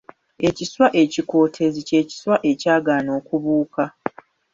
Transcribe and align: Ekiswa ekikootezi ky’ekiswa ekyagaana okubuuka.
Ekiswa 0.47 0.87
ekikootezi 1.03 1.79
ky’ekiswa 1.87 2.35
ekyagaana 2.51 3.09
okubuuka. 3.19 3.83